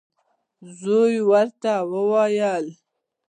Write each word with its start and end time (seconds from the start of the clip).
زوی 0.79 1.11
یې 1.17 1.23
ورته 1.29 1.73
وايي: 2.09 2.63